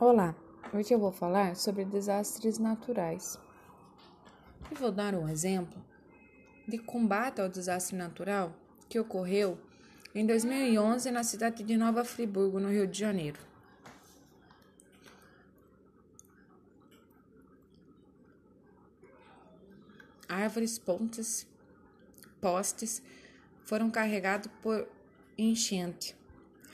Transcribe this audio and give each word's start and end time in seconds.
Olá, 0.00 0.32
hoje 0.72 0.94
eu 0.94 0.98
vou 1.00 1.10
falar 1.10 1.56
sobre 1.56 1.84
desastres 1.84 2.56
naturais. 2.56 3.36
E 4.70 4.74
vou 4.76 4.92
dar 4.92 5.12
um 5.12 5.28
exemplo 5.28 5.84
de 6.68 6.78
combate 6.78 7.40
ao 7.40 7.48
desastre 7.48 7.96
natural 7.96 8.54
que 8.88 9.00
ocorreu 9.00 9.58
em 10.14 10.24
2011 10.24 11.10
na 11.10 11.24
cidade 11.24 11.64
de 11.64 11.76
Nova 11.76 12.04
Friburgo, 12.04 12.60
no 12.60 12.70
Rio 12.70 12.86
de 12.86 12.96
Janeiro. 12.96 13.40
Árvores, 20.28 20.78
pontes, 20.78 21.44
postes 22.40 23.02
foram 23.64 23.90
carregados 23.90 24.48
por 24.62 24.86
enchente 25.36 26.16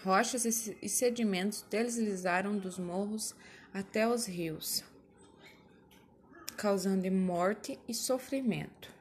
Rochas 0.05 0.45
e 0.45 0.87
sedimentos 0.87 1.65
deslizaram 1.71 2.59
dos 2.59 2.79
morros 2.79 3.35
até 3.73 4.07
os 4.07 4.27
rios, 4.27 4.85
causando 6.59 7.11
morte 7.11 7.79
e 7.89 7.95
sofrimento. 7.95 8.93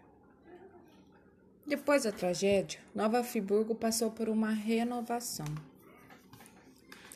Depois 1.67 2.03
da 2.03 2.13
tragédia, 2.13 2.79
Nova 2.95 3.21
Friburgo 3.21 3.75
passou 3.75 4.11
por 4.11 4.29
uma 4.29 4.51
renovação. 4.51 5.45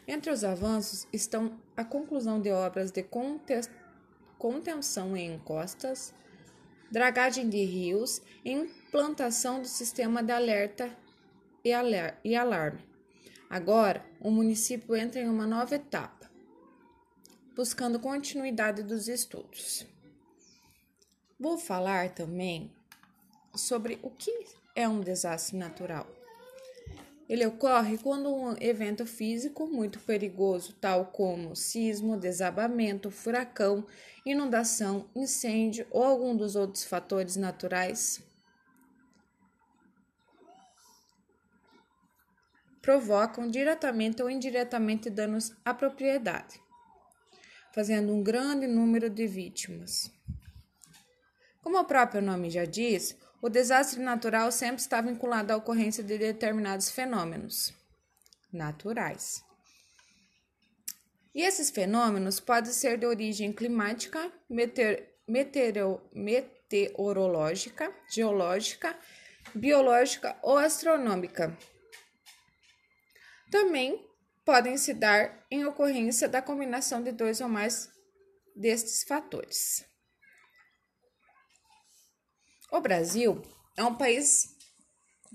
Entre 0.05 0.29
os 0.31 0.43
avanços 0.43 1.07
estão 1.13 1.57
a 1.77 1.85
conclusão 1.85 2.41
de 2.41 2.51
obras 2.51 2.91
de 2.91 3.05
contenção 4.37 5.15
em 5.15 5.35
encostas, 5.35 6.13
dragagem 6.91 7.47
de 7.47 7.63
rios 7.63 8.21
e 8.43 8.51
implantação 8.51 9.61
do 9.61 9.67
sistema 9.67 10.21
de 10.21 10.33
alerta 10.33 10.93
e 11.63 12.35
alarme 12.35 12.96
Agora, 13.49 14.05
o 14.19 14.29
município 14.29 14.95
entra 14.95 15.21
em 15.21 15.29
uma 15.29 15.47
nova 15.47 15.75
etapa, 15.75 16.29
buscando 17.55 17.99
continuidade 17.99 18.83
dos 18.83 19.07
estudos. 19.07 19.85
Vou 21.39 21.57
falar 21.57 22.13
também 22.13 22.71
sobre 23.55 23.99
o 24.03 24.09
que 24.09 24.45
é 24.75 24.87
um 24.87 24.99
desastre 24.99 25.55
natural. 25.55 26.07
Ele 27.29 27.45
ocorre 27.45 27.97
quando 27.97 28.33
um 28.33 28.55
evento 28.59 29.05
físico 29.05 29.65
muito 29.67 29.99
perigoso, 29.99 30.73
tal 30.79 31.05
como 31.07 31.55
sismo, 31.55 32.17
desabamento, 32.17 33.11
furacão, 33.11 33.85
inundação, 34.25 35.05
incêndio 35.15 35.85
ou 35.89 36.03
algum 36.03 36.35
dos 36.35 36.55
outros 36.55 36.83
fatores 36.83 37.35
naturais 37.35 38.21
provocam 42.87 43.49
diretamente 43.49 44.23
ou 44.23 44.29
indiretamente 44.29 45.09
danos 45.09 45.51
à 45.65 45.73
propriedade, 45.73 46.57
fazendo 47.73 48.13
um 48.13 48.23
grande 48.23 48.65
número 48.65 49.09
de 49.09 49.27
vítimas. 49.27 50.09
Como 51.61 51.77
o 51.77 51.83
próprio 51.83 52.21
nome 52.21 52.49
já 52.49 52.63
diz, 52.63 53.17
o 53.41 53.49
desastre 53.49 53.99
natural 53.99 54.53
sempre 54.53 54.79
está 54.79 55.01
vinculado 55.01 55.51
à 55.51 55.57
ocorrência 55.57 56.01
de 56.01 56.17
determinados 56.17 56.89
fenômenos 56.89 57.73
naturais. 58.53 59.43
E 61.35 61.41
esses 61.41 61.69
fenômenos 61.69 62.39
podem 62.39 62.71
ser 62.71 62.97
de 62.97 63.05
origem 63.05 63.51
climática, 63.51 64.31
meteor, 64.49 65.03
meteoro, 65.27 66.01
meteorológica, 66.13 67.93
geológica, 68.09 68.97
biológica 69.53 70.37
ou 70.41 70.57
astronômica. 70.57 71.53
Também 73.49 74.05
podem 74.43 74.77
se 74.77 74.93
dar 74.93 75.45
em 75.49 75.65
ocorrência 75.65 76.27
da 76.27 76.41
combinação 76.41 77.03
de 77.03 77.11
dois 77.11 77.41
ou 77.41 77.47
mais 77.47 77.89
destes 78.55 79.03
fatores. 79.03 79.85
O 82.71 82.81
Brasil 82.81 83.41
é 83.77 83.83
um 83.83 83.95
país 83.95 84.55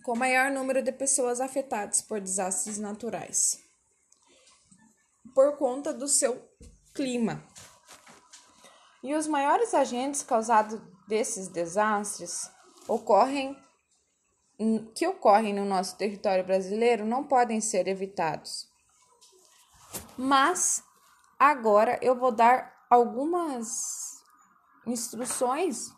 com 0.02 0.16
maior 0.16 0.50
número 0.50 0.82
de 0.82 0.92
pessoas 0.92 1.40
afetadas 1.40 2.02
por 2.02 2.20
desastres 2.20 2.78
naturais, 2.78 3.58
por 5.34 5.56
conta 5.56 5.92
do 5.92 6.08
seu 6.08 6.42
clima. 6.94 7.42
E 9.02 9.14
os 9.14 9.26
maiores 9.26 9.74
agentes 9.74 10.22
causados 10.22 10.80
desses 11.08 11.48
desastres 11.48 12.50
ocorrem 12.86 13.56
que 14.94 15.06
ocorrem 15.06 15.54
no 15.54 15.64
nosso 15.64 15.96
território 15.96 16.44
brasileiro 16.44 17.04
não 17.04 17.24
podem 17.24 17.60
ser 17.60 17.88
evitados. 17.88 18.68
Mas 20.16 20.84
agora 21.38 21.98
eu 22.02 22.14
vou 22.14 22.32
dar 22.32 22.72
algumas 22.88 24.22
instruções 24.86 25.92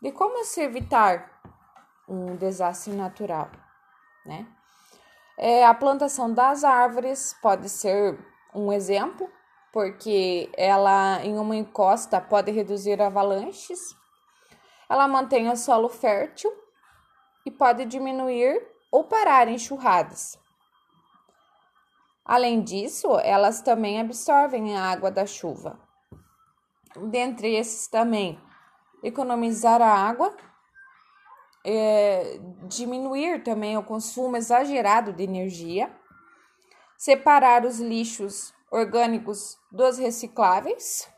de 0.00 0.10
como 0.12 0.44
se 0.44 0.62
evitar 0.62 1.40
um 2.08 2.36
desastre 2.36 2.92
natural, 2.92 3.50
né? 4.24 4.46
É, 5.38 5.64
a 5.64 5.74
plantação 5.74 6.32
das 6.32 6.62
árvores 6.62 7.34
pode 7.40 7.68
ser 7.68 8.18
um 8.54 8.72
exemplo, 8.72 9.30
porque 9.72 10.50
ela 10.56 11.24
em 11.24 11.38
uma 11.38 11.56
encosta 11.56 12.20
pode 12.20 12.50
reduzir 12.50 13.00
avalanches. 13.00 13.96
Ela 14.88 15.08
mantém 15.08 15.48
o 15.48 15.56
solo 15.56 15.88
fértil 15.88 16.61
e 17.44 17.50
pode 17.50 17.84
diminuir 17.84 18.62
ou 18.90 19.04
parar 19.04 19.48
enxurradas. 19.48 20.38
Além 22.24 22.62
disso, 22.62 23.18
elas 23.18 23.62
também 23.62 24.00
absorvem 24.00 24.76
a 24.76 24.84
água 24.84 25.10
da 25.10 25.26
chuva. 25.26 25.80
Dentre 27.10 27.54
esses 27.54 27.88
também, 27.88 28.40
economizar 29.02 29.82
a 29.82 29.90
água, 29.90 30.36
é, 31.64 32.38
diminuir 32.68 33.42
também 33.42 33.76
o 33.76 33.82
consumo 33.82 34.36
exagerado 34.36 35.12
de 35.12 35.24
energia, 35.24 35.90
separar 36.96 37.64
os 37.64 37.80
lixos 37.80 38.54
orgânicos 38.70 39.58
dos 39.70 39.98
recicláveis, 39.98 41.08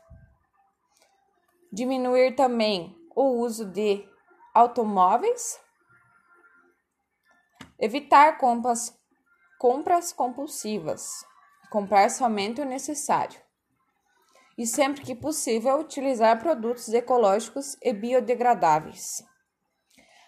diminuir 1.71 2.35
também 2.35 2.97
o 3.15 3.41
uso 3.41 3.65
de 3.65 4.07
automóveis 4.53 5.59
Evitar 7.79 8.37
compras, 8.37 8.97
compras 9.59 10.13
compulsivas. 10.13 11.25
Comprar 11.69 12.09
somente 12.09 12.61
o 12.61 12.65
necessário. 12.65 13.39
E 14.57 14.65
sempre 14.65 15.01
que 15.01 15.13
possível, 15.13 15.79
utilizar 15.79 16.39
produtos 16.39 16.87
ecológicos 16.93 17.75
e 17.81 17.91
biodegradáveis. 17.91 19.23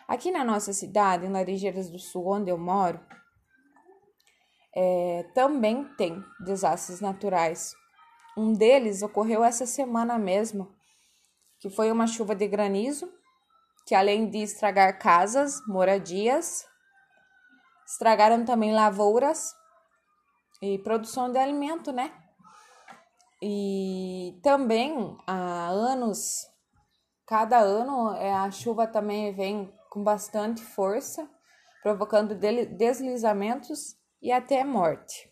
Aqui 0.07 0.31
na 0.31 0.43
nossa 0.43 0.73
cidade, 0.73 1.25
em 1.25 1.31
Laranjeiras 1.31 1.89
do 1.89 1.99
Sul, 1.99 2.27
onde 2.27 2.49
eu 2.49 2.57
moro, 2.57 2.99
é, 4.75 5.23
também 5.33 5.85
tem 5.95 6.23
desastres 6.39 7.01
naturais. 7.01 7.73
Um 8.37 8.53
deles 8.53 9.01
ocorreu 9.01 9.43
essa 9.43 9.65
semana 9.65 10.17
mesmo, 10.17 10.71
que 11.59 11.69
foi 11.69 11.91
uma 11.91 12.05
chuva 12.05 12.35
de 12.35 12.47
granizo, 12.47 13.11
que 13.85 13.95
além 13.95 14.29
de 14.29 14.37
estragar 14.39 14.99
casas, 14.99 15.59
moradias, 15.65 16.65
Estragaram 17.87 18.43
também 18.43 18.73
lavouras 18.73 19.55
e 20.61 20.77
produção 20.79 21.31
de 21.31 21.37
alimento, 21.37 21.93
né? 21.93 22.11
E 23.41 24.37
também 24.43 25.17
há 25.25 25.67
anos, 25.69 26.45
cada 27.25 27.59
ano 27.59 28.13
é, 28.15 28.33
a 28.33 28.51
chuva 28.51 28.87
também 28.87 29.33
vem 29.33 29.73
com 29.89 30.03
bastante 30.03 30.61
força, 30.61 31.29
provocando 31.81 32.35
deslizamentos 32.35 33.95
e 34.21 34.33
até 34.33 34.65
morte. 34.65 35.31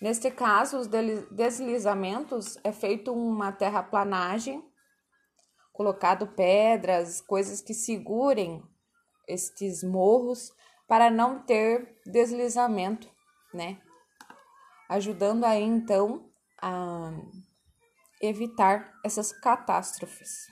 Neste 0.00 0.30
caso, 0.30 0.78
os 0.78 0.86
deslizamentos 0.86 2.58
é 2.62 2.70
feito 2.70 3.12
uma 3.12 3.50
terraplanagem, 3.50 4.62
colocado 5.72 6.28
pedras, 6.28 7.20
coisas 7.20 7.60
que 7.60 7.74
segurem 7.74 8.62
estes 9.26 9.82
morros 9.82 10.52
para 10.92 11.10
não 11.10 11.38
ter 11.38 11.98
deslizamento, 12.04 13.08
né? 13.54 13.80
Ajudando 14.90 15.44
aí 15.44 15.62
então 15.62 16.30
a 16.60 17.10
evitar 18.20 18.92
essas 19.02 19.32
catástrofes. 19.32 20.48